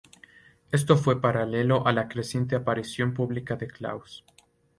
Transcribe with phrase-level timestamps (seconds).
[0.71, 4.25] Esto fue paralelo a la creciente aparición pública de Klaus.